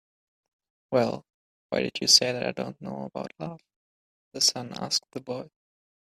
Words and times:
"Well, 0.89 1.25
why 1.69 1.83
did 1.83 1.99
you 2.01 2.07
say 2.07 2.31
that 2.31 2.43
I 2.43 2.53
don't 2.53 2.81
know 2.81 3.03
about 3.05 3.33
love?" 3.37 3.61
the 4.33 4.41
sun 4.41 4.73
asked 4.73 5.05
the 5.11 5.21
boy. 5.21 5.47